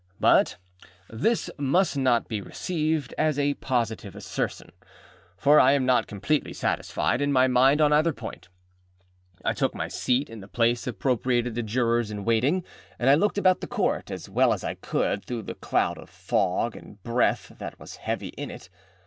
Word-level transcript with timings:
But 0.19 0.57
this 1.11 1.51
must 1.59 1.95
not 1.95 2.27
be 2.27 2.41
received 2.41 3.13
as 3.19 3.37
a 3.37 3.53
positive 3.53 4.15
assertion, 4.15 4.71
for 5.37 5.59
I 5.59 5.73
am 5.73 5.85
not 5.85 6.07
completely 6.07 6.53
satisfied 6.53 7.21
in 7.21 7.31
my 7.31 7.47
mind 7.47 7.81
on 7.81 7.93
either 7.93 8.11
point. 8.11 8.49
I 9.45 9.53
took 9.53 9.75
my 9.75 9.87
seat 9.87 10.27
in 10.27 10.39
the 10.39 10.47
place 10.47 10.87
appropriated 10.87 11.53
to 11.53 11.61
Jurors 11.61 12.09
in 12.09 12.25
waiting, 12.25 12.63
and 12.97 13.11
I 13.11 13.13
looked 13.13 13.37
about 13.37 13.61
the 13.61 13.67
Court 13.67 14.09
as 14.09 14.27
well 14.27 14.53
as 14.53 14.63
I 14.63 14.73
could 14.73 15.23
through 15.23 15.43
the 15.43 15.53
cloud 15.53 15.99
of 15.99 16.09
fog 16.09 16.75
and 16.75 17.03
breath 17.03 17.51
that 17.59 17.79
was 17.79 17.97
heavy 17.97 18.29
in 18.29 18.49
it. 18.49 18.69